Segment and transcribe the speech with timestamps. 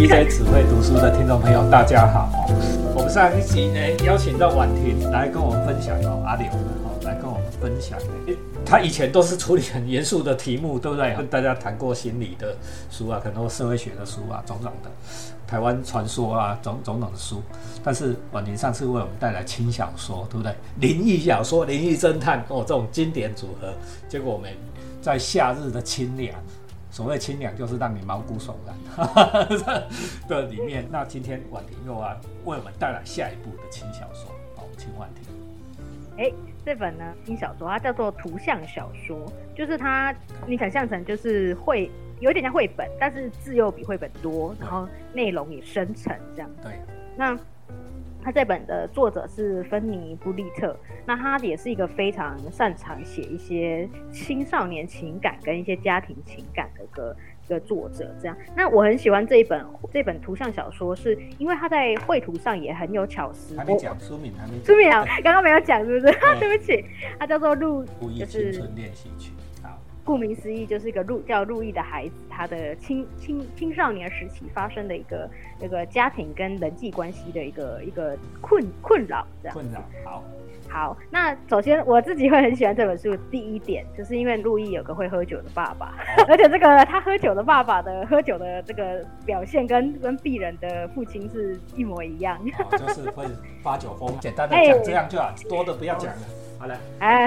[0.00, 2.30] DJ 只会读书的听众朋友，大家好。
[2.96, 7.98] 我们上一集呢，邀请到婉婷来跟我们分享哦，阿柳哦，来跟我们分享。
[8.64, 11.14] 他以前都是处理很严肃的题目，对不对？
[11.16, 12.56] 跟大家谈过心理的
[12.90, 14.90] 书啊，很多社会学的书啊，种种的，
[15.46, 17.42] 台湾传说啊，种种种的书。
[17.84, 20.54] 但是婉婷上次为我们带来轻小说，对不对？
[20.76, 23.68] 灵异小说、灵异侦探哦，这种经典组合。
[24.08, 24.50] 结果我们
[25.02, 26.34] 在夏日的清凉。
[26.90, 28.76] 所谓清凉，就是让你毛骨悚然
[30.28, 30.84] 的里面。
[30.90, 35.32] 那今天婉婷又要为我们带来下一部的轻小说，哦，请婉婷。
[36.18, 36.32] 哎，
[36.64, 39.16] 这本呢轻小说，它叫做图像小说，
[39.54, 40.14] 就是它
[40.46, 46.50] 你想象成就是绘，有点像绘本，但是字又比绘本多，然后内容也深沉，这样。
[46.62, 46.72] 对。
[47.16, 47.38] 那。
[48.22, 58.14] 他这本的作者是芬尼布利特，那他也是一个非常擅长写一些青少年情感跟一些家庭情感的一个一个作者。
[58.20, 63.56] 这样，那我很喜欢这一本这本图像小说，是因为他在绘图上也很有巧思。
[63.56, 66.12] 还没讲书名，还没书名啊，刚刚没有讲，是不是？
[66.38, 66.84] 对不起，
[67.18, 67.84] 它叫做《路》，
[68.18, 69.32] 就是青春练习曲。
[70.04, 75.28] 顾名思义，就是一个路叫路易的孩子，他的青青青少年时期发生的一个
[75.60, 79.54] 那个家庭跟人际关系的一个一个困困扰，这样。
[79.54, 80.22] 困扰，好。
[80.68, 83.12] 好，那首先我自己会很喜欢这本书。
[83.28, 85.96] 第一点，就是因为路易有个会喝酒的爸爸，
[86.28, 92.40] 而且这个他喝酒的爸爸的喝酒的这个表现跟跟鄙人的父亲是一模一样，
[92.78, 93.24] 就是会
[93.64, 94.16] 发酒疯。
[94.22, 96.22] 简单的讲这样就好，多的不要讲了。
[96.60, 97.26] 好了，哎，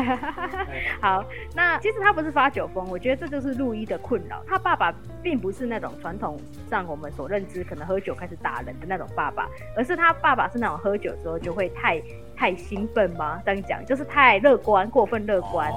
[1.02, 4.44] 好，那其实他不是发酒疯，我觉得这就是陆一的困扰。
[4.46, 12.00] 他爸爸并不是那种传统上我们所认知可能喝酒开始打人的那种爸爸，而是他爸爸是那种喝酒之后就会太
[12.36, 13.42] 太兴奋吗？
[13.44, 15.68] 这样讲就是太乐观，过分乐观，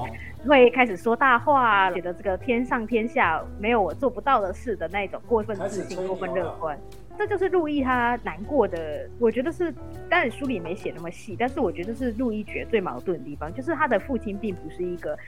[0.47, 6.79] 会开始说大话，觉得这个天上天下没有我做不到的事的那种过分自信、过分乐观。
[7.17, 9.73] 这就是路易他难过的，我觉得是，
[10.09, 15.19] 当然书里没写那么细，但是我觉得是路易觉得最矛盾的地方，就是他的父亲并不是一个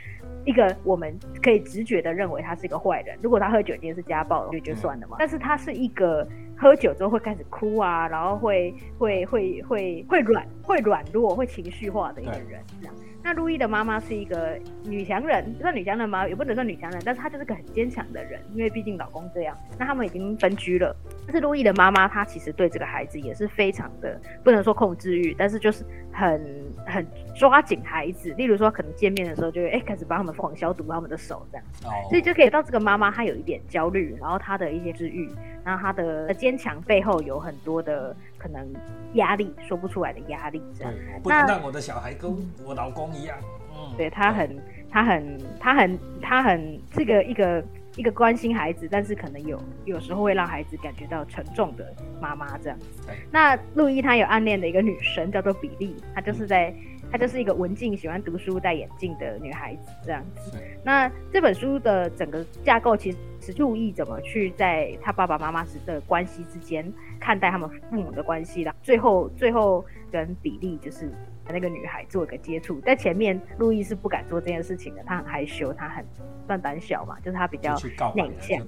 [0.44, 3.18] 一个我们可以直觉的认为他是一个坏人。
[3.22, 5.16] 如果他喝酒今天是家暴，就就算了嘛。
[5.18, 6.26] 但是他是一个
[6.56, 12.94] 喝酒之后会开始哭啊，然后会会会会会软会软弱会情绪化的一个人，这样。
[13.28, 16.26] 那路易的妈妈是一个女强人，算女强人吗？
[16.26, 19.54] 也不能算女强人，但是她就是个很坚强的人，因为毕竟老公这样。
[19.78, 20.96] 那他们已经分居了，
[21.26, 26.42] 但是路易的妈妈她其实对这个孩子也是非常的，不能说控制欲，但是就是很
[26.86, 27.06] 很
[27.36, 28.32] 抓紧孩子。
[28.38, 31.66] 例如说，可能见面的时候就会哎开始帮他们狂消毒他们的手这样，
[32.08, 35.30] 所以就可以到这个妈妈她有一点焦虑，然后她的一些治愈，
[35.62, 38.16] 然后她的坚强背后有很多的。
[38.38, 38.66] 可能
[39.15, 40.93] 压力说不出来的压力，这样。
[41.15, 42.34] 我不能让我的小孩跟
[42.65, 43.37] 我老公一样。
[43.71, 44.56] 嗯，对他很，
[44.91, 47.65] 他很，他很，他很这个一个
[47.97, 52.87] 一个关心孩子，但是可能有有时候会让孩子感觉到沉重的妈妈这样子。
[53.31, 56.75] 那路易他有暗恋的一个女生叫做比利，她就是在。
[57.10, 60.53] 她就是一个文静、喜欢读书、戴眼镜的女孩子，这样子。
[60.84, 68.75] 那这本书的整个架构其实是注意怎么去在他爸爸妈妈时的关系之间看待他们父母的关系啦。
[68.82, 71.10] 最后，最后跟比利就是
[71.49, 76.04] 那个女孩做一个接触，在前面路易是不敢做这件事情的，他很害羞，他很。
[76.49, 77.75] 算胆小嘛，就是他比较
[78.15, 78.59] 内向，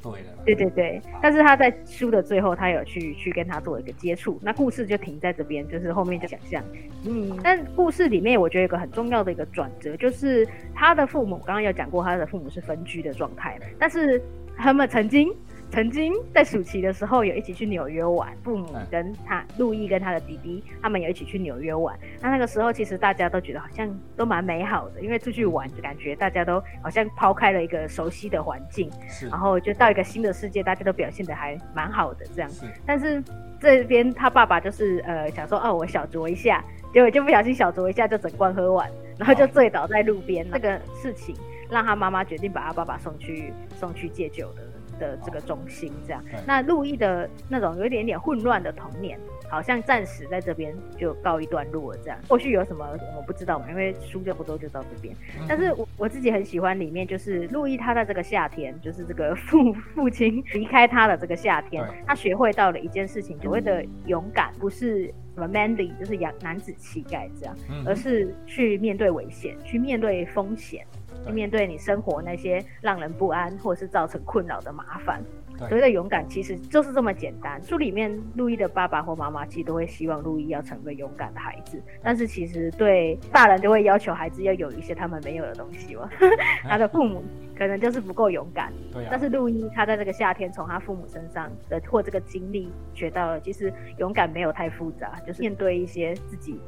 [0.45, 1.01] 对对对。
[1.23, 6.63] 但是他在书的最后，他有去去跟他做一个接触，那故事就停在这边，就是后面就想象。
[7.07, 14.23] 嗯，但故事里面我觉得有个很重要的一个转折，就是他的父母刚刚有讲过，他的父母是分居的状态，但是
[14.60, 15.34] 他们曾经。
[15.72, 21.97] 曾经在暑期的时候有一起去纽约玩，父母跟他陆毅跟他的弟弟，他们有一起去纽约玩。
[22.21, 28.91] 那那个时候其实大家都觉得好像都蛮美好的，因为出去玩就感觉大家都好像抛开了一个熟悉的环境，
[29.31, 32.50] 然后就到一个新的世界，大家都表现的还蛮好的这样。
[32.84, 33.22] 但是
[33.60, 40.44] 这边他爸爸就是呃想说哦我小酌一下，结果就不小心小酌一下就整罐喝完，然后就醉倒在路边。
[40.50, 41.32] 这个事情
[41.71, 44.63] 让他妈妈决定把他爸爸送去送去戒酒的。
[44.99, 49.19] 的这个中心，这样，那路易的那种有一点点混乱的童年，
[49.49, 51.99] 好像暂时在这边就告一段落了。
[52.05, 53.65] 这样，或许有什么我们不知道嘛？
[53.71, 55.17] 因为书就不多，就到这边。
[55.49, 67.57] 但是我我自己很喜欢里面，就是路易他在这个夏天，就是这个父 父亲离开他的这个夏天，他学会到了一件事情，所谓的勇敢，不是什么 manly，就是阳男子气概这样，
[67.87, 70.84] 而是去面对危险，去面对风险。
[71.25, 75.22] 去面对你生活那些让人不安或者是造成困扰的麻烦，
[75.59, 77.63] 所谓的勇敢其实就是这么简单。
[77.63, 86.09] 书里面路易的爸爸或妈妈其实都会希望路易要成为勇敢的孩子，但是其实对大人就会要求孩子要有一些他们没有的东西嘛。
[86.65, 87.23] 他的父母
[87.57, 96.59] 可能就是不够勇敢，对但是路易他在这个夏天从他父母身上的或这个经历学到了，其实勇敢没有太复杂，就是面对一些自己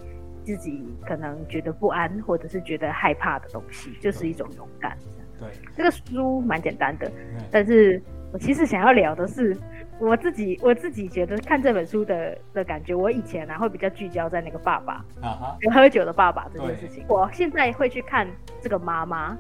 [0.45, 4.97] 自己可能觉得不安或者是觉得害怕的东西，就是一种勇敢。
[5.39, 7.11] 对，这个书蛮简单的，
[7.51, 8.03] 但是
[8.33, 9.57] 我其实想要聊的是。
[10.01, 17.05] 我自己我自己觉得看这本书的的感觉，我以前呢会比较聚焦在那个爸爸啊，喝酒的爸爸这件事情。
[17.07, 18.27] 我现在会去看
[18.61, 19.39] 这个妈妈。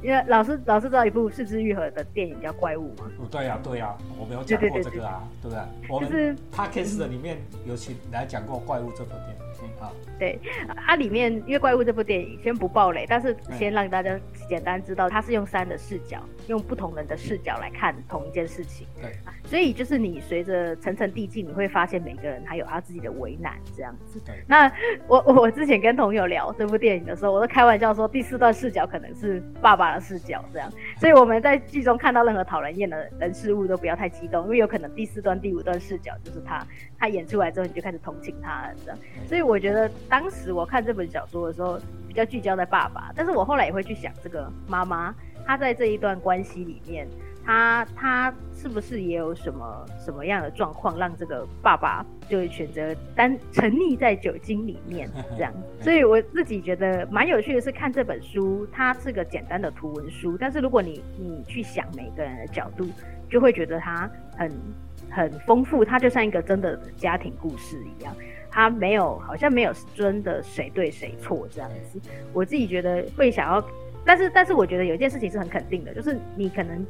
[0.00, 3.10] 因为老师老师知道一部四肢愈合的电影叫《怪物》吗？
[3.18, 5.64] 哦，对呀，对呀，我没有讲过这个啊，对不对？
[5.88, 6.08] 我们
[6.50, 9.51] p a d k a s 的里面有请来讲过《怪物》这部电影。
[9.80, 10.38] 好，对，
[10.76, 14.18] 它里面因为《怪物》这部电影先不暴雷，但是先让大家
[14.48, 18.86] 简单知道，它是用三的视角，用不同人的视角来看同一件事情。
[19.00, 19.12] 对，
[19.44, 24.20] 所以就是你随着层层递进，你会发现每个人他有他自己的为难这样子。
[24.26, 24.70] 对，那
[25.08, 30.02] 我我之前跟朋友聊这部电影的时候，我都开玩笑说，第四段视角可能是爸爸的。
[30.02, 30.68] 视角这样，
[30.98, 36.66] 所以我们在剧中看到任何讨人厌的人事物都不要太激动，因为有可能第四段、第五段视角就是他，
[36.98, 38.98] 他演出来之后你就开始同情他了这样。
[39.24, 41.78] 所以我觉得当时我看这本小说的时候，
[42.08, 45.14] 比较聚焦在爸爸，但是我后来也会去想这个妈妈，
[45.46, 47.06] 她在这一段关系里面。
[47.44, 55.52] 她她是不是也有什么什么样的状况，让这个爸爸就选择单沉溺在酒精里面 这样？
[55.80, 62.86] 所以我自己觉得蛮有趣的是，看这本书，它是个简单的图文书，但是如果你你去想每个人的角度，
[63.28, 64.52] 就会觉得它很
[65.10, 68.14] 很丰富，它就像一个真的家庭故事一样，
[68.52, 71.98] 他没有好像没有真的谁对谁错这样子。
[72.32, 73.66] 我自己觉得会想要，
[74.04, 76.86] 但是但是我觉得有一件事情是很肯定的，就是你可能。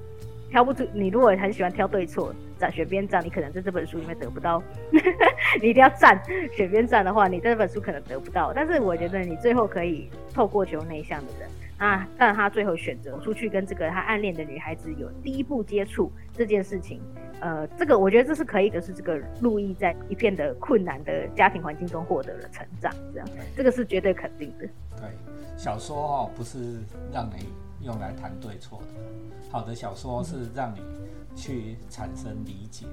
[0.50, 4.62] 挑不出，你如果很喜欢挑对错，站选边站，你可能在这本书里面得不到。
[5.62, 6.22] 你一定要站
[6.54, 8.52] 选边站的话，你这本书可能得不到。
[8.54, 11.48] 但是我觉得你最后可以透过求内向的人
[11.82, 17.00] 啊，但他最后选择出去跟这个他暗恋的女孩子有第一步接触这件事情，
[17.40, 24.68] 呃，这个我觉得这是可以的，是这个路易在一片的困难的家庭环境中获得了成长，这样，这个是绝对肯定的。
[24.96, 25.10] 对，
[25.56, 26.78] 小说哦，不是
[27.12, 27.48] 让你
[27.84, 28.86] 用来谈对错的。
[29.50, 30.80] 好的小说是让你
[31.34, 32.86] 去产生理解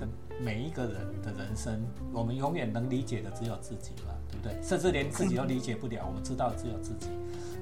[0.00, 0.08] 的
[0.40, 1.80] 每一个人的人生，
[2.12, 4.60] 我们永远能理解的只有自己嘛，对不对？
[4.64, 7.08] 甚至连自己都理解不了，我们知道只有自己。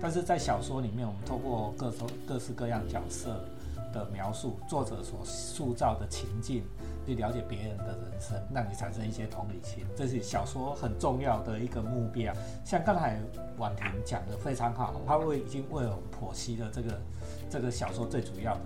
[0.01, 3.45] 但是在小说里面，我们透过各种各式各样角色
[3.93, 6.65] 的描述，作者所塑造的情境，
[7.07, 12.33] 去了解别人的人生，让你产生一些同理心，这是小说很重要的一个目标。
[12.65, 13.19] 像刚才
[13.59, 17.01] 婉婷讲的非常好，他为已经为我们剖析了这个。
[17.49, 18.61] 这个小说最主要的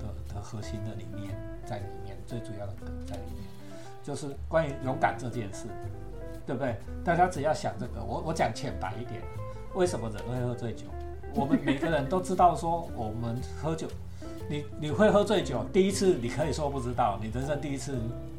[0.00, 3.44] 的的核心的理念在里面，最主要的梗在里面，
[4.02, 5.68] 就是关于勇敢这件事，
[6.44, 6.74] 对不对？
[7.04, 9.22] 大家只要想这个，我我讲浅白一点，
[9.74, 10.84] 为什么人会喝醉酒？
[11.34, 13.88] 我们每个人都知道，说我们喝酒，
[14.48, 17.96] 你你会喝醉酒，第一次你可以说不知道，你人生第一次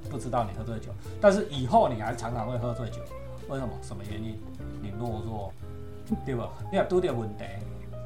[0.09, 0.89] 不知道你喝醉酒，
[1.19, 3.01] 但是以后你还常常会喝醉酒，
[3.49, 3.73] 为什么？
[3.81, 4.37] 什么原因？
[4.81, 5.51] 你懦弱，
[6.25, 6.49] 对吧？
[6.71, 7.43] 你要多点问题。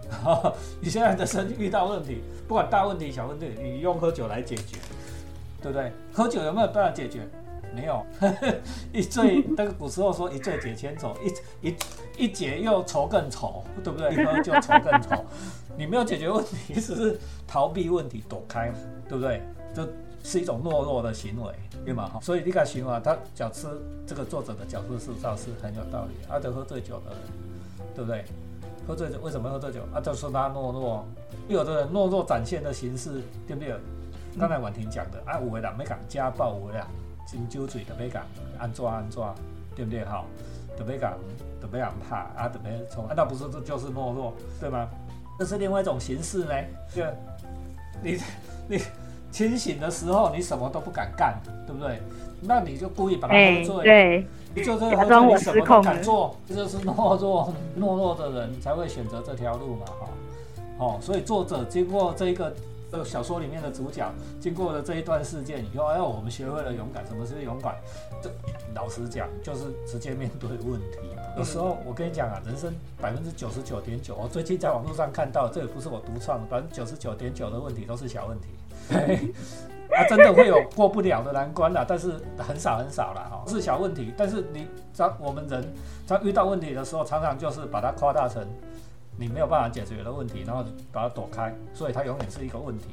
[0.81, 4.79] 你现在的身体遇到问题，不管大问题小问题，你用喝酒来解决，
[5.61, 5.91] 对不对？
[6.11, 7.27] 喝酒有没有办法解决？
[7.75, 8.05] 没有，
[8.93, 11.15] 一醉那个古时候说一醉解千愁，
[11.61, 11.75] 一一
[12.17, 14.11] 一解又愁更愁，对不对？
[14.15, 15.23] 一喝就愁更愁，
[15.77, 18.71] 你没有解决问题，只是逃避问题躲开，
[19.07, 19.41] 对不对？
[19.73, 19.87] 这
[20.23, 21.53] 是一种懦弱的行为，
[21.85, 22.19] 对吗？
[22.21, 23.67] 所以你看行为，他角吃
[24.05, 26.11] 这个作者的角度塑造是很有道理。
[26.27, 27.19] 阿德喝醉酒的人，
[27.95, 28.25] 对不对？
[28.87, 30.01] 喝醉酒为什么喝醉酒啊？
[30.01, 31.05] 就说他懦弱，
[31.47, 33.75] 有的人懦弱展现的形式，对不对？
[34.39, 36.85] 刚才婉婷讲的啊，有的人没敢家暴，有的人
[37.33, 38.23] 啉酒醉特别敢
[38.57, 39.33] 安抓安抓，
[39.75, 40.03] 对不对？
[40.05, 40.25] 好，
[40.77, 41.13] 特别敢
[41.61, 44.87] 特别敢怕啊，特别从，那不是这就是懦弱，对吗？
[45.37, 46.53] 这是另外一种形式呢。
[46.93, 47.03] 就
[48.01, 48.17] 你
[48.67, 48.81] 你
[49.31, 52.01] 清醒的时候，你什么都不敢干，对不对？
[52.41, 53.83] 那你就故意把他喝醉。
[53.83, 54.27] 对。
[54.55, 60.07] 就是喝醉，你什么都敢做，这就是懦弱懦弱的人才会选择这条路嘛，哈，
[60.79, 62.51] 哦，所以作者经过这一个
[62.91, 67.05] 这个小说里面的主角，经过了这一段事件以后，哎，我们学会了勇敢。
[67.05, 67.75] 什么是勇敢？
[68.21, 68.31] 这
[68.73, 70.97] 老实讲，就是直接面对问题。
[71.37, 78.47] 有时候我跟你讲啊，人生百分之九十九点九，我最近在网络上看到，这也不是我独创，百分之九十九点九的问题都是小问题。
[79.91, 84.13] 啊真的会有过不了的难关了，但是很少很少了哈，是小问题。
[84.15, 85.63] 但是你当我们人
[86.05, 88.45] 在遇到问题的时候，常常就是把它夸大成
[89.19, 92.85] 你没有办法解决的问题，然后把它躲开，所以它永远是一个问题。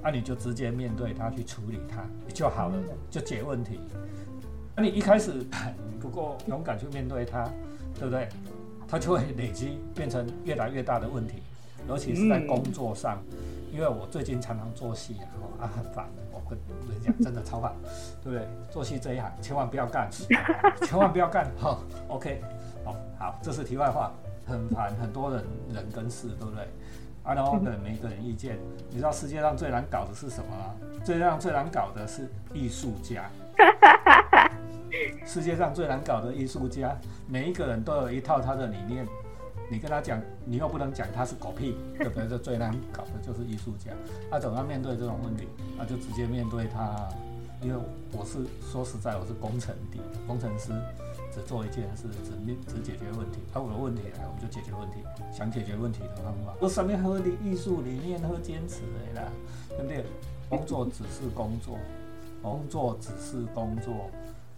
[0.00, 2.76] 那你就直接面对它去处理它就好了，
[3.10, 3.80] 就解问题。
[4.76, 5.44] 那你一开始
[6.00, 7.48] 不够勇敢去面对它，
[7.98, 8.28] 对不对？
[8.86, 11.42] 它就会累积变成越来越大的问题，
[11.88, 13.18] 尤其是在工作上。
[13.72, 16.56] 因为我最近常常做戏啊，啊很烦，我跟
[16.88, 17.72] 人讲真的超烦，
[18.22, 18.46] 对不对？
[18.70, 20.08] 做戏这一行千万不要干，
[20.86, 21.50] 千万不要干。
[21.58, 22.40] 好，OK，
[22.84, 24.12] 好，好，这是题外话，
[24.46, 26.62] 很烦，很多人人跟事，对不对？
[27.22, 28.58] 啊，然后呢，每个人意见，
[28.90, 30.74] 你知道世界上最难搞的是什么吗？
[31.02, 33.30] 最让最难搞的是艺术家。
[35.26, 36.96] 世界上最难搞的艺术家，
[37.26, 39.06] 每一个人都有一套他的理念。
[39.70, 42.28] 你跟他讲，你又不能讲他是狗屁，对不对？
[42.28, 43.90] 这最难搞的就是艺术家。
[44.30, 45.48] 他总要面对这种问题，
[45.78, 47.08] 那就直接面对他。
[47.62, 47.82] 因为
[48.12, 50.70] 我是说实在，我是工程的工程师，
[51.34, 53.40] 只做一件事，只面只解决问题。
[53.52, 55.02] 他有问题来，我们就解决问题。
[55.32, 59.28] 想解决问题的方法，我上面和的艺术理念和坚持的啦，
[59.70, 60.04] 对不对？
[60.48, 61.76] 工作只是工作，
[62.40, 64.08] 工作只是工作。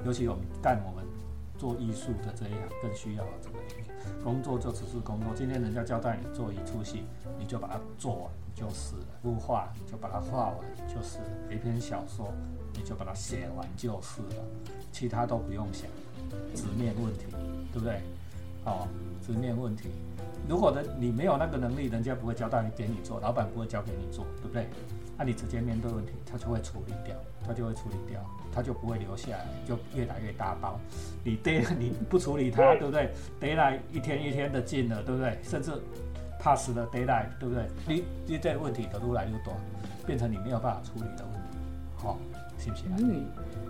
[0.05, 1.03] 尤其我们干我们
[1.57, 5.33] 做艺术的这一行，更需要这个理念工作就只是工作。
[5.35, 7.05] 今天人家交代你做一出戏，
[7.39, 12.31] 你就把它做完就是了；幅画你就把它画完就是了；一篇小说
[12.75, 14.45] 你就把它写完就是了，
[14.93, 15.89] 其他都不用想。
[16.55, 17.25] 直面问题，
[17.73, 18.01] 对不对？
[18.65, 18.87] 哦，
[19.25, 19.91] 直面问题。
[20.49, 24.67] 如果的你没有那个能力，人家不会交代给你做，老板不会交给你做，对不对？
[25.19, 28.21] 那你直接面对问题，他就会处理掉，他就会处理掉，
[28.53, 30.79] 他就不会留下来，就越来越大包。
[31.25, 33.11] 你逮你不处理它，对不对？
[33.41, 35.39] 逮来一天一天的进了，对不对？
[35.43, 35.73] 甚至
[36.39, 37.67] pass 的逮来，对不对？
[37.89, 39.55] 你你这问题的越来越多，
[40.07, 41.59] 变成你没有办法处理的问题，
[41.97, 42.19] 好，
[42.75, 43.09] 信不信？
[43.09, 43.27] 嗯，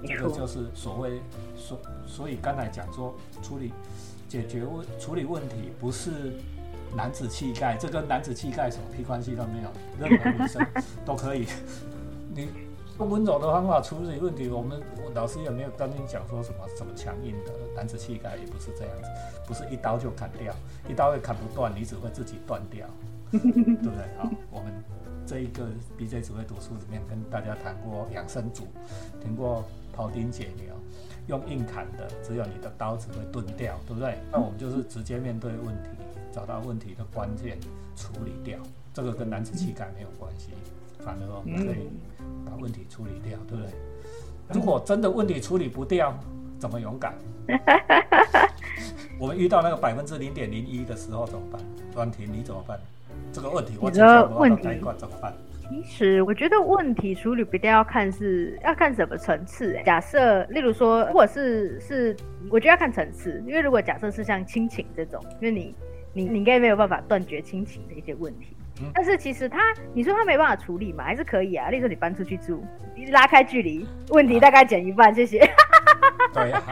[0.07, 1.21] 这个就是所谓
[1.57, 3.73] 所所以刚才讲说处理
[4.29, 6.33] 解决问处理问题不是。
[6.97, 10.65] 男子气概，这跟男子气概什么屁关系都没有，任何女生
[11.05, 11.47] 都可以。
[12.33, 12.49] 你
[12.99, 14.81] 用温柔的方法处理问题，我们
[15.13, 19.11] 老师也没有跟你讲说什么什么强硬的男子气概，也不是这样子，
[19.47, 20.55] 不是一刀就砍掉，
[20.89, 22.87] 一刀也砍不断，你只会自己断掉，
[23.33, 24.17] 对不对？
[24.17, 24.73] 好，我们
[25.27, 25.67] 这一个
[25.99, 28.69] BJ 只会读书里面跟大家谈过养生组，
[29.21, 29.65] 听过
[29.97, 30.73] 庖丁解牛，
[31.27, 34.19] 用硬砍的，只有你的刀子会钝掉，对不对？
[34.31, 35.91] 那我们就是直接面对问题。
[36.33, 37.59] 找到问题的关键，
[37.97, 38.59] 处理掉，
[38.93, 40.51] 这个跟男子气概没有关系，
[41.03, 41.89] 反而我们可以
[42.45, 43.73] 把问题处理掉，对不对？
[44.53, 46.15] 如果真的问题处理不掉，
[46.59, 47.15] 怎么勇敢？
[49.19, 51.59] 我们遇到那个百分之零点零一的时候怎么办？
[51.95, 52.79] 专题你怎么办？
[53.37, 55.33] 这个问题我解决不到那一关怎么办？
[55.69, 59.79] 其实我觉得问题处理不掉要看是要看什么层次。
[59.85, 62.17] 假设例如说，如果是是，
[62.51, 65.75] 我觉得要看层次，因为如果假设是像亲情这种，因为你。
[66.17, 68.57] 你你应该没有办法断绝亲情的一些问题，
[68.95, 69.61] 但是其实他，
[69.93, 71.69] 你说他没办法处理嘛，还是可以啊。
[71.69, 72.65] 例如说你搬出去住，
[73.13, 75.47] 拉开距离，问题大概减一半，谢谢。
[76.37, 76.63] 对啊，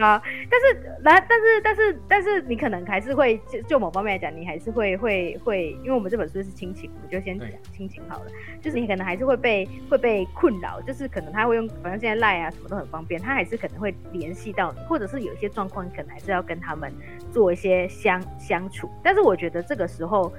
[0.00, 8.26] 啊，但是来，但是但是但是你可能还是会就就某方面来讲，你还是会会会，因为我们这本书是亲情，我就先讲亲情好了。
[8.60, 16.92] 就是你可能还是会被会被困扰，就是可能他会用，反正现在赖啊什么都很方便，他还是可能会联系到你，或者是有一些状况，你可能还是要跟他们
[17.30, 18.90] 做一些相相处。
[19.02, 20.32] 但是我觉得这个时候，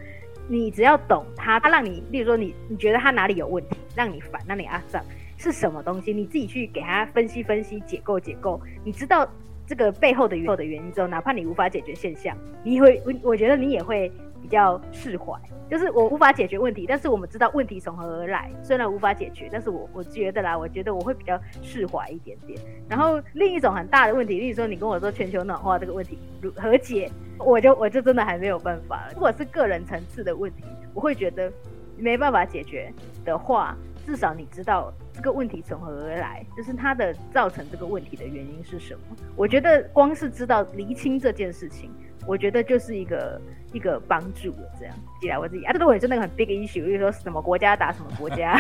[0.48, 5.04] 你只要懂他，他让你，例如说你你觉得他哪里有问题，让你烦，让你阿脏。
[5.44, 6.14] 是什么东西？
[6.14, 8.62] 你自己去给他分析分析、解构解构。
[8.86, 9.28] 你知道
[9.68, 12.34] 这个背后的原的原因之后，哪怕你无法解决现象，
[12.64, 14.10] 你会我我觉得你也会
[14.42, 15.38] 比较释怀。
[15.70, 18.50] 就是我无法解决问题，但是我们知道问题从何而来。
[18.64, 22.58] 虽然无法解决，但是我我觉得啦，我觉得我会比较释怀一点点。
[22.88, 29.10] 然后另一种很大的问题，例如说你跟我说全球暖化这个问题如何解，我就我就真的还没有办法。
[29.14, 31.52] 如果是个人层次的问题，我会觉得
[31.98, 32.90] 没办法解决
[33.26, 33.76] 的话。
[34.06, 39.16] 至少你知道这个问题从何而来，就是它的造成这个问题的原因是什么。
[39.36, 41.92] 我觉得光是知道厘清这件事情，
[42.26, 43.40] 我觉得就是一个
[43.72, 44.72] 一个帮助了。
[44.80, 48.60] 这样，起来我自己啊，这个我也是那个很 big issue，比如说什么国家打什么国家，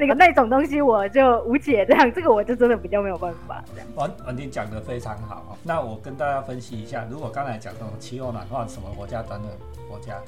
[0.00, 1.84] 那个那种东西我就无解。
[1.84, 3.62] 这样，这个我就真的比较没有办法。
[3.74, 5.58] 这样，王王婷讲的非常好。
[5.62, 9.50] 那我跟大家分析一下，如果刚才讲到气候暖化，什么国家等等
[9.86, 10.18] 国家，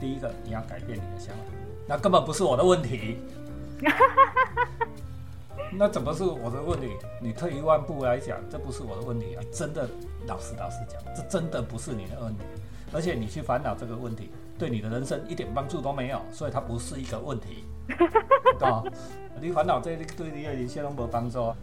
[0.00, 1.42] 第一个你要改变你的想法，
[1.86, 3.18] 那根本不是我的问题。
[5.74, 6.90] 那怎么是我的问题？
[7.20, 9.42] 你退一万步来讲，这不是我的问题啊！
[9.50, 9.88] 真的，
[10.26, 12.44] 老实老实讲，这真的不是你的问题。
[12.92, 17.64] 而且你去烦恼这个问题，对你的人生一点帮助都没有，所以它不是一个问题？
[19.40, 21.54] 你烦恼这对你的人生都没帮助，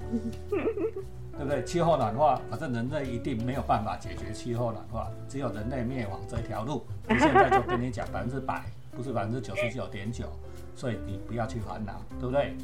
[0.49, 1.63] 对不对？
[1.63, 6.83] 气候暖化，反正人类一定没有办法解决气候暖化，只有人类灭亡这条路。
[7.07, 10.25] 我现在就跟你讲，百分之百，不是百分之九十九点九。
[10.75, 12.55] 所以你不要去烦恼，对不对？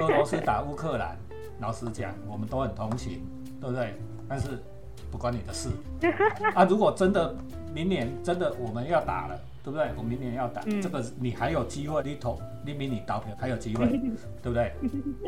[0.00, 1.16] 俄罗斯打乌克兰，
[1.60, 3.20] 老实讲，我们都很同情，
[3.60, 3.94] 对不对？
[4.28, 4.62] 但是
[5.10, 5.68] 不关你的事。
[6.54, 7.34] 啊，如果真的
[7.74, 9.90] 明年真的我们要打了，对不对？
[9.96, 13.88] 我明年要打，这个你还有机会，你投你比你投票还有机会，
[14.42, 14.72] 对不对？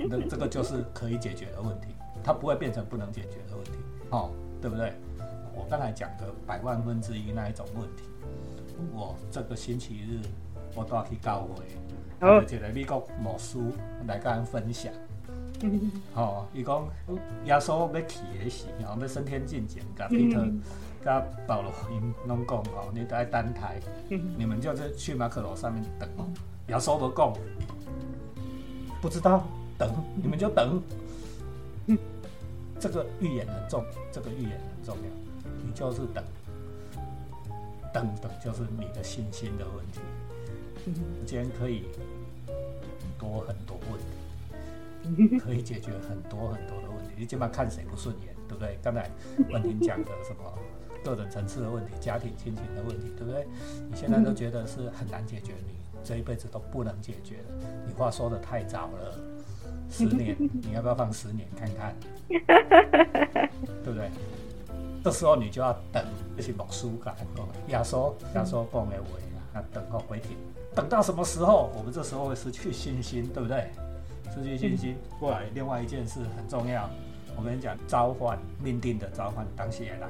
[0.08, 1.88] 那这个就是可以解决的问题，
[2.22, 3.72] 它不会变成不能解决的问题，
[4.10, 4.92] 哦，对不对？
[5.56, 8.04] 我刚才讲的百万分之一那一种问题，
[8.92, 10.20] 我这个星期日
[10.74, 11.64] 我都要去教会，
[12.44, 13.58] 一个美国牧师
[14.06, 14.92] 来跟人分享。
[16.14, 16.86] 吼，伊讲
[17.44, 20.46] 耶稣要去的时候，要升天进前，甲彼得、
[21.02, 26.08] 甲保罗因拢讲吼，你得单台，你们就是去马可楼上面等。
[26.68, 27.32] 耶稣都讲，
[29.00, 29.44] 不知道
[29.78, 29.90] 等，
[30.20, 30.82] 你们就等。
[32.80, 35.02] 这个预言很重，这个预言很重要，
[35.64, 36.22] 你就是等，
[37.94, 40.00] 等等就是你的信心的问题。
[40.92, 41.84] 时间可以
[43.18, 44.06] 多很多问题。
[45.38, 48.78] 可以解决很多很多的问题，你起码看谁不顺眼，对不对？
[48.82, 49.10] 刚才
[49.50, 50.58] 文婷讲的什么
[51.04, 53.46] 各种层次的问题、家庭亲情的问题，对不对？
[53.90, 57.54] 你现在都觉得是很难解决，你这一辈子都不能解决的。
[57.86, 59.14] 你话说的太早了，
[59.90, 61.94] 十年， 你要不要放十年看看？
[63.84, 64.10] 对不对？
[65.04, 66.02] 这时候你就要等，
[66.34, 67.14] 就是牧师讲
[67.68, 69.10] 压缩压缩讲的话
[69.52, 70.34] 啊，等个回听，
[70.74, 71.70] 等到什么时候？
[71.76, 73.70] 我们这时候会失去信心，对不对？
[74.34, 75.44] 失去信心，过来。
[75.54, 76.90] 另外一件事很重要，
[77.36, 80.08] 我跟你讲，召唤命定的召唤，当时也来，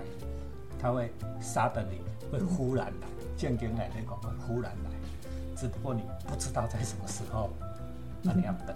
[0.80, 2.00] 他会杀的你，
[2.32, 3.06] 会忽然来，
[3.36, 4.90] 见经来那个会忽然来，
[5.54, 7.50] 只不过你不知道在什么时候，
[8.22, 8.74] 那你要等，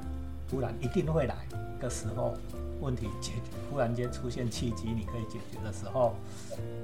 [0.51, 1.35] 忽然一定会来
[1.81, 2.35] 的时候，
[2.81, 3.41] 问题解决，
[3.71, 6.15] 忽然间出现契机，你可以解决的时候，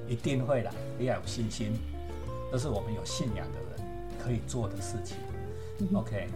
[0.08, 1.76] 一定会来，你要有信心，
[2.50, 3.93] 这是我们有信仰的人
[4.24, 5.18] 可以做的事情。
[5.92, 6.28] OK，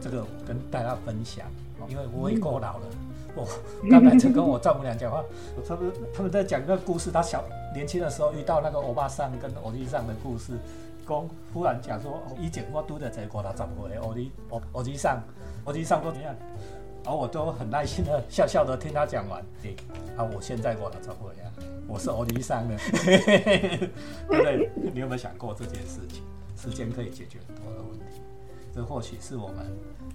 [0.00, 1.46] 这个我跟大家分享。
[1.90, 2.86] 因为我也够老了，
[3.34, 3.46] 我
[3.90, 5.22] 刚才就跟我丈母娘讲话，
[5.68, 10.54] 他们他们在讲一个故事，他小年轻的时候遇到那个欧巴桑跟欧弟桑的故事，
[11.04, 15.22] 公忽然讲说，以前我都在这过他怎么回欧弟欧欧弟上，
[15.64, 16.34] 欧弟上都怎样，
[17.04, 19.76] 然后我都很耐心的笑笑的听他讲完，对，
[20.16, 21.52] 啊，我现在过他怎么回啊？
[21.86, 23.90] 我是欧弟桑的，对
[24.26, 24.70] 不对？
[24.94, 26.22] 你有没有想过这件事情？
[26.56, 28.20] 时间可以解决很多的问题，
[28.74, 29.66] 这或许是我们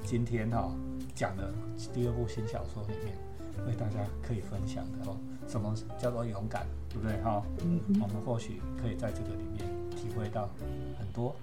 [0.04, 0.74] 今天哈。
[1.14, 1.54] 讲的
[1.94, 3.16] 第二部新小说里面，
[3.68, 7.44] 为大家可以分享的哦，什么叫做勇敢，对不对哈？
[8.02, 10.50] 我们或许可以在这个里面体会到
[10.98, 11.36] 很多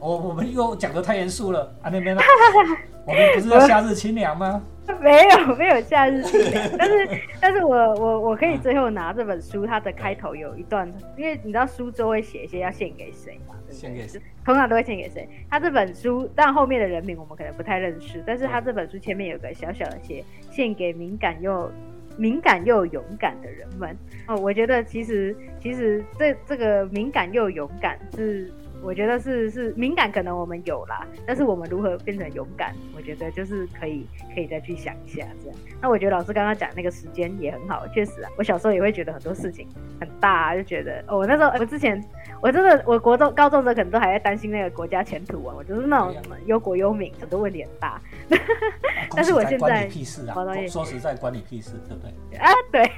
[0.00, 1.90] 我，我们又讲的太严肃了啊！
[1.90, 2.22] 那边呢？
[3.06, 4.62] 我们不是要夏日清凉吗？
[5.00, 6.70] 没有， 没有夏日清凉。
[6.76, 7.08] 但是，
[7.40, 13.54] 但是我我我可以最后拿这本书，它的开头有一段，因为你知道书都会写一些要献给谁嘛。
[13.70, 14.20] 献给谁？
[14.44, 15.26] 通常都会献给谁？
[15.48, 18.22] 他这本书，但后面的人名我们可能不太认识。
[18.26, 21.70] 但是他这本书前面有个小小的写，献给敏感又
[22.18, 23.96] 敏感又勇敢的人们。
[24.26, 28.52] 哦，我觉得其实其实这这个敏感又勇敢是。
[28.82, 32.74] 我觉得是是敏感，可能我们有啦，但是我们如何变成勇敢？
[32.96, 35.58] 我觉得就是可以可以再去想一下这样。
[35.80, 39.66] 那我觉得老师刚刚讲那个时间也很好，确实啊，我小时候也会觉得很多事情
[40.00, 42.02] 很大，就觉得哦，我那时候我之前
[42.40, 48.00] 我真的我国中高中时候可能都还在担心那个国家前途啊，我就是那种什么忧国忧民，很多问题很大。
[49.14, 50.34] 但是我现在屁事啊！
[50.68, 52.38] 说实在，关你屁事，对不对？
[52.38, 52.90] 啊，对。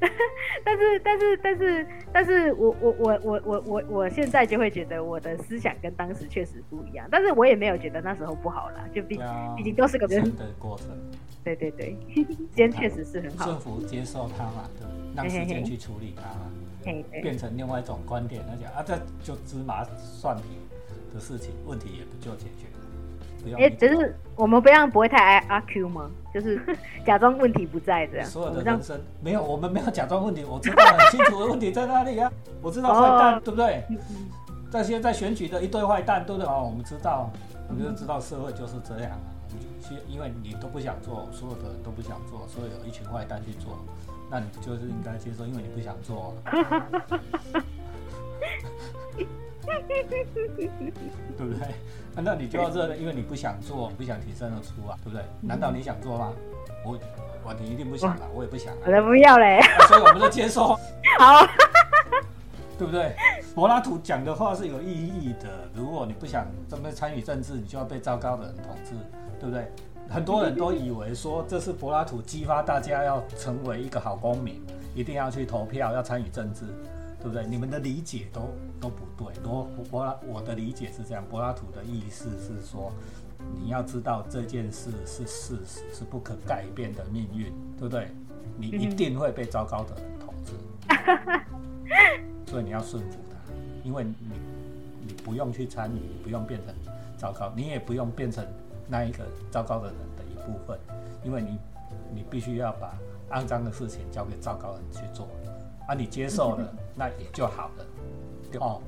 [0.64, 9.18] 但是但是但是但是我我我我我我我现在就会觉得我的思想跟当时确实不一样，但是我也没有觉得那时候不好啦，就毕
[9.56, 10.88] 毕竟都是个人的过程。
[11.44, 13.46] 对对对， 今天确实是很好。
[13.46, 16.50] 政府接受它嘛，对，让时间去处理它嘛，
[17.22, 20.42] 变成另外一种观点来讲啊，这就芝麻蒜皮
[21.14, 22.66] 的事情，问题也不就解决。
[23.58, 26.08] 哎，只是我们不要不会太爱阿 Q 吗？
[26.32, 26.60] 就是
[27.04, 28.26] 假装问题不在这样。
[28.26, 32.30] 所有的人生没有，我们没有假装问题，我知道很清楚的问题在哪里啊！
[32.62, 33.82] 我知道坏蛋对不对？
[34.70, 36.48] 这些在选举的一堆坏蛋，对不对？
[36.48, 37.30] 哦，我们知道，
[37.68, 39.26] 我们就知道社会就是这样啊。
[39.80, 43.76] 其实因为你都不想做，所有的人都不想做，所以有一群坏蛋去做，
[44.32, 46.34] 那你就是应该接受，因为你不想做。
[51.36, 51.68] 对不对？
[52.16, 55.22] 那你就要这，因为你不想做，不想挺身而出啊，对不对？
[55.42, 56.32] 难道你想做吗？
[56.84, 56.98] 我，
[57.44, 58.78] 我你一定不想啊，我也不想啊。
[58.86, 59.60] 我才不要嘞！
[59.86, 60.68] 所以我们就接受。
[61.20, 61.46] 好，
[62.78, 63.14] 对不对？
[63.54, 65.68] 柏拉图讲的话是有意义的。
[65.74, 68.92] 如果你不想这么参与政治，你就要被糟糕的人统治，
[69.38, 69.70] 对不对？
[70.12, 74.60] 很多人都以为说这是柏拉图激发大家要成为一个好公民，
[74.94, 76.66] 一定要去投票，要参与政治。
[77.22, 77.46] 对不对？
[77.46, 78.40] 你们的理解都
[78.80, 79.32] 都不对。
[79.44, 82.92] 柏柏拉我的理解是这样，柏拉图的意思是说，
[83.62, 88.08] 你要知道这件事是事实，是不可改变的命运，对不对？
[88.58, 90.50] 你一定会被糟糕的人统治，
[92.50, 93.36] 所以你要顺服他，
[93.84, 94.16] 因为你
[95.06, 96.74] 你不用去参与，不用变成
[97.16, 98.44] 糟糕，你也不用变成
[98.88, 100.78] 那一个糟糕的人的一部分，
[101.24, 101.58] 因为你
[102.14, 102.94] 你必须要把
[103.30, 105.28] 肮脏的事情交给糟糕人去做，
[105.86, 107.84] 啊，你接受了， 那也就好了，
[108.60, 108.80] 哦。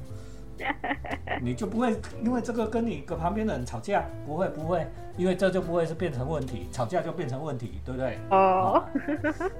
[1.43, 8.21] 你就不会因为这个跟你跟旁边的人吵架，不会不会，因为这就不会是变成问题，吵架就变成问题，对不对？
[8.31, 8.81] 哦，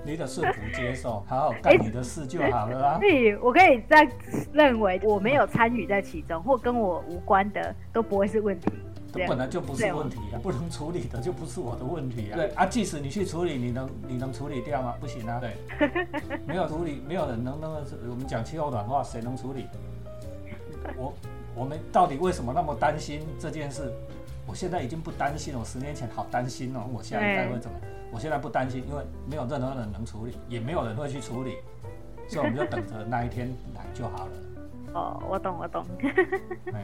[0.05, 2.99] 你的顺服接受， 好好干你的事就好了啦。
[3.01, 4.09] 所以我可以这样
[4.53, 8.71] 认为，我没有参与在其中或跟我无关的，都不会是问题。
[9.29, 12.37] 本来就不是问题啊，不能处理的就不是我的问题啊。
[12.37, 14.95] 对啊，即使你去处理，你能你能处理掉吗？
[15.01, 15.41] 不行啊。
[15.41, 15.57] 对，
[16.47, 19.67] 没有处理，没有人能那个，我们讲气候暖化，谁能处理？
[20.97, 21.15] 我
[21.55, 23.93] 我们到底为什么那么担心这件事？
[24.47, 25.61] 我现在已经不担心了。
[25.61, 27.77] 我十年前好担心哦，我下一代会怎么？
[28.13, 31.57] 我现在不担心，因为没有任何人能处理，也没有人会去处理，
[32.29, 34.33] 所以我们就等着那一天来就好了。
[34.93, 35.85] 哦，我懂，我懂。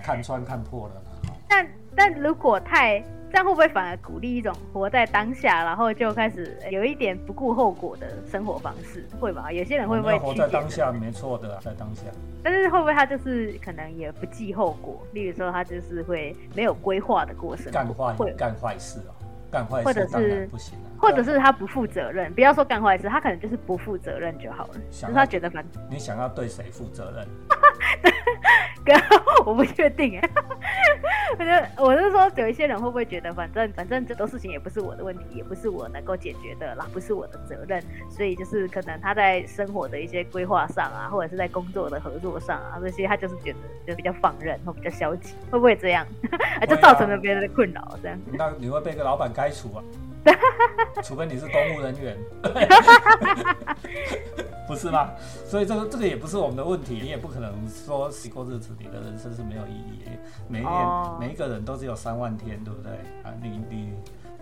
[0.03, 1.03] 看穿看破了。
[1.49, 1.67] 但
[2.03, 2.99] 但如果太
[3.31, 9.53] 这样会不会反而鼓励一种活在当下，然后就开始有一点不顾后果的生活方式，会吧？
[9.53, 10.91] 有些人会不会活在当下？
[10.91, 12.05] 没错的，在当下。
[12.43, 15.07] 但是会不会他就是可能也不计后果？
[15.13, 19.13] 例如说他就是会没有规划的过程，干坏会干坏事啊，
[19.51, 22.33] 干坏事或者是不行啊，或者是他不负责任。
[22.33, 24.75] 不要说干坏事，他可能就是不负责任就好了。
[24.91, 27.29] 就是他觉得反你想要对谁负责任？
[28.85, 28.93] 哥，
[29.45, 30.31] 我不确定 哎。
[31.39, 46.07] 我觉得我是说，有一些人会不会觉得，反正反正这都事情也不是我的问题，也不是我能够解决的啦，不是我的责任，所以就是可能他在生活的一些规划上啊，或者是在工作的合作上啊，这些他就是觉得就比较放任或比较消极，会不会这样？
[46.61, 48.19] 啊就造成了别人的困扰这样。
[48.33, 49.83] 那你会被个老板开除啊？
[51.03, 52.19] 除非你是公务人员。
[54.71, 55.11] 不是吗？
[55.49, 60.05] 所以这个这个也不是我们的问题，你也不可能说过日子，你的人生是没有意义。
[60.49, 62.93] 每一年每一个人都只有三万天，对不对？
[63.25, 63.93] 啊，你你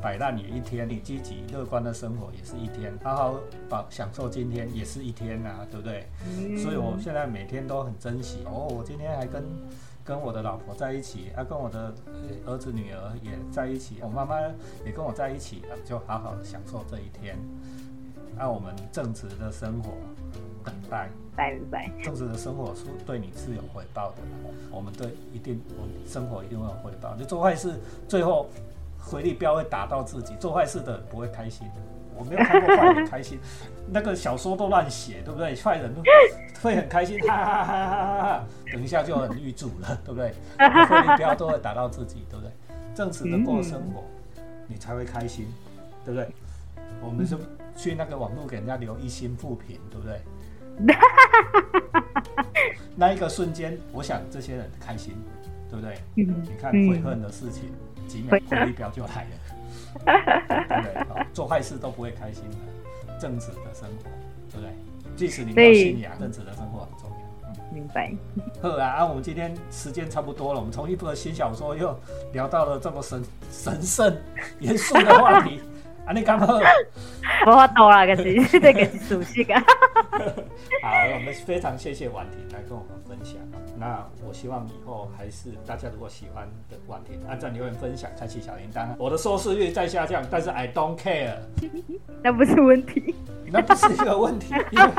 [0.03, 6.07] 摆烂也一天，你积极乐观的生活也是一天，好好把享受今天也是一天啊，对不对？
[6.59, 8.41] 所以我现在每天都很珍惜。
[8.45, 9.43] 哦，我今天还跟
[10.05, 11.95] 跟我的老婆在一起，啊，跟我的
[12.45, 14.39] 儿子女儿也在一起，我妈妈
[14.85, 17.39] 也跟我在一起，就好好享受这一天。
[18.39, 19.91] 按我们正直的生活
[20.69, 21.91] 等待，拜拜。
[22.03, 24.17] 正直的生活是对你是有回报的，
[24.71, 27.15] 我们对一定，我们生活一定会有回报。
[27.19, 27.75] 你做坏事，
[28.07, 28.49] 最后
[28.99, 30.35] 回力镖会打到自己。
[30.37, 31.67] 做坏事的不会开心，
[32.15, 33.39] 我没有看过坏人开心。
[33.91, 35.55] 那个小说都乱写，对不对？
[35.57, 36.03] 坏人都
[36.61, 38.45] 会很开心， 哈哈哈哈哈哈。
[38.73, 40.35] 等一下就很预祝了，对不对？
[40.59, 42.53] 回力镖都会打到自己，对不对？
[42.95, 44.05] 正直的过生活，
[44.67, 45.47] 你才会开心，
[46.05, 46.29] 对不对？
[47.01, 47.39] 我们就。
[47.77, 50.21] 去那个网络给人家留一星负评，对不对？
[52.97, 55.15] 那一个瞬间，我想这些人开心，
[55.71, 55.99] 对不对？
[56.15, 56.27] 你
[56.61, 57.71] 看悔恨的事情，
[58.07, 59.31] 几秒回力标就来了，
[60.69, 60.83] 对不
[61.15, 61.27] 对？
[61.33, 62.57] 做坏事都不会开心的，
[63.21, 64.11] 正直的生活，
[64.51, 64.71] 对不对？
[65.17, 67.17] 即使你没有信仰，正直的生活很重要。
[67.73, 68.13] 明白。
[68.63, 71.95] 好啊，我们今天时间差不多了，我们从一部新小说又
[72.33, 74.17] 聊到了这么神神圣、
[74.61, 75.61] 严肃的话题。
[76.09, 76.59] 啊，你刚好，
[77.45, 79.63] 我法多啦，可是 这个是熟悉啊。
[80.83, 83.37] 好，我们非常谢谢婉婷来跟我们分享。
[83.77, 88.89] 那我希望以后还是大家如果喜欢的婉婷，按照留言分享，开启小铃铛。
[88.97, 91.35] 我的收视率在下降，但是 I don't care，
[92.25, 94.91] 那不是问题，那不是一个问题，因为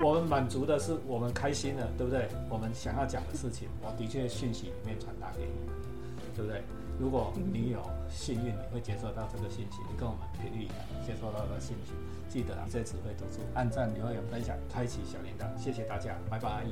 [0.00, 2.26] 我们满足的是我们开心了，对不对？
[2.50, 5.76] 我们想要讲的事情，我的确讯息里面传达给你们，
[6.34, 6.60] 对不对？
[6.98, 7.80] 如果你有
[8.10, 10.66] 幸运，你会接收到这个信息，你跟我们频率
[11.06, 11.92] 接收到的信息，
[12.28, 16.64] 记得啊，在指挥读书，按赞、留言、分享、开启小铃铛，谢谢大家，拜拜。